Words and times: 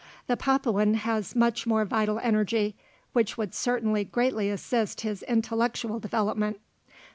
The 0.25 0.35
Papuan 0.35 0.95
has 0.95 1.35
much 1.35 1.67
more 1.67 1.85
vital 1.85 2.17
energy, 2.23 2.73
which 3.13 3.37
would 3.37 3.53
certainly 3.53 4.03
greatly 4.03 4.49
assist 4.49 5.01
his 5.01 5.21
intellectual 5.21 5.99
development. 5.99 6.59